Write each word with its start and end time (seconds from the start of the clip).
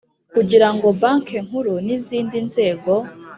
kugirango 0.35 0.87
Bank 1.01 1.27
Nkuru 1.45 1.73
n 1.85 1.87
izindi 1.97 2.37
nzego 2.47 2.93